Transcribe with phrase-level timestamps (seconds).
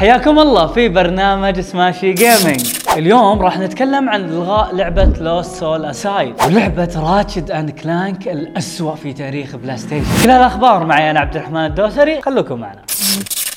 [0.00, 6.34] حياكم الله في برنامج سماشي جيمنج اليوم راح نتكلم عن إلغاء لعبة Lost Soul Aside
[6.46, 11.64] ولعبة Ratchet and Clank الأسوأ في تاريخ بلاي ستيشن كل الاخبار معي أنا عبد الرحمن
[11.64, 12.22] الدوسري.
[12.22, 12.82] خلوكم معنا.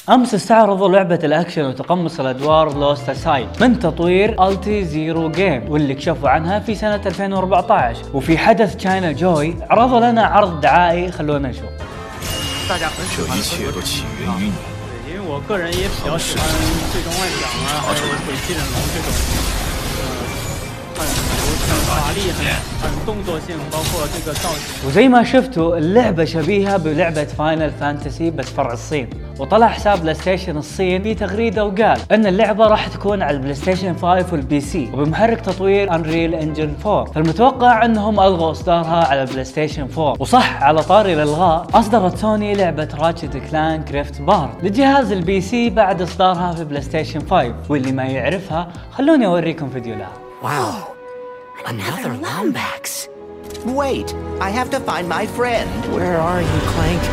[0.10, 6.60] أمس استعرضوا لعبة الأكشن وتقمص الأدوار Lost Aside من تطوير UltiZero Games واللي كشفوا عنها
[6.60, 11.70] في سنة 2014 وفي حدث ChinaJoy عرضوا لنا عرض دعائي خلونا نشوف.
[15.09, 15.09] 大家很喜欢这一切都起源于你。
[15.09, 16.45] 对，因为我个人也比较喜欢
[16.93, 19.09] 最终幻想啊，还有鬼泣忍龙这种，
[19.99, 20.03] 呃，
[20.97, 21.01] 很
[21.67, 22.41] 很华丽、很
[22.83, 24.63] 很动作性，包括这个造型。
[24.87, 29.09] وزي ما شفتوا اللعبة شبيهة بلعبة فاينل فانتسي بس فرع الصين
[29.40, 33.94] وطلع حساب بلاي ستيشن الصين في تغريدة وقال إن اللعبة راح تكون على البلاي ستيشن
[33.96, 39.88] 5 وال PC وبمحرك تطوير Unreal Engine 4 فالمتوقع إنهم ألغوا إصدارها على البلاي ستيشن
[39.98, 45.70] 4 وصح على طاري الإلغاء أصدرت سوني لعبة Ratchet Clank Rift Apart لجهاز ال PC
[45.70, 50.12] بعد إصدارها في بلاي ستيشن 5 واللي ما يعرفها خلوني أوريكم فيديو لها
[50.44, 50.76] Wow.
[51.66, 53.10] Another Lombax.
[53.66, 55.70] Wait, I have to find my friend.
[55.96, 57.04] Where are you, Clank?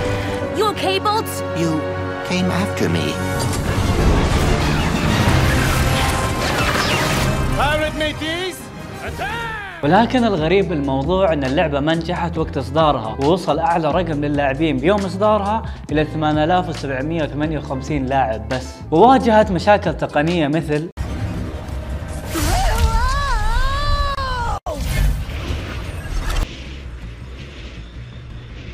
[0.59, 1.43] You okay, Bolts?
[1.63, 1.96] You
[2.29, 3.15] came after me.
[9.85, 15.63] ولكن الغريب بالموضوع إن اللعبة ما نجحت وقت إصدارها ووصل أعلى رقم للاعبين بيوم إصدارها
[15.93, 20.91] إلى 8758 لاعب بس وواجهت مشاكل تقنية مثل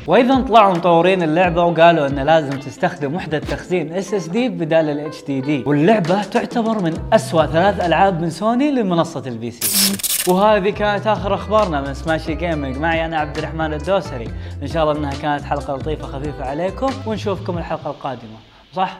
[0.07, 6.23] وأيضا طلعوا مطورين اللعبة وقالوا إن لازم تستخدم وحدة تخزين SSD بدال ال HDD واللعبة
[6.23, 9.97] تعتبر من أسوأ ثلاث ألعاب من سوني لمنصة ال PC
[10.31, 14.29] وهذه كانت آخر أخبارنا من سماشي جيمنج معي أنا عبد الرحمن الدوسري.
[14.61, 16.89] إن شاء الله إنها كانت حلقة لطيفة خفيفة عليكم.
[17.05, 18.37] ونشوفكم الحلقة القادمة.
[18.73, 18.97] صح؟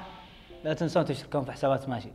[0.66, 2.08] لا تنسون تشتركون في حسابات سماشي